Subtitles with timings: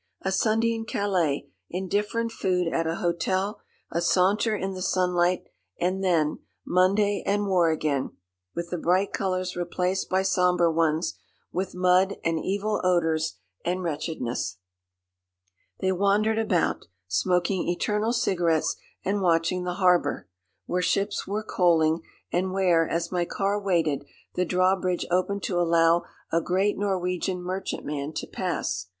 [0.23, 3.61] A Sunday in Calais, indifferent food at a hotel,
[3.91, 5.43] a saunter in the sunlight,
[5.79, 8.17] and then Monday and war again,
[8.55, 11.19] with the bright colours replaced by sombre ones,
[11.51, 14.57] with mud and evil odours and wretchedness.
[15.81, 20.27] They wandered about, smoking eternal cigarettes and watching the harbour,
[20.65, 22.01] where ships were coaling,
[22.33, 28.13] and where, as my car waited, the drawbridge opened to allow a great Norwegian merchantman
[28.13, 28.87] to pass.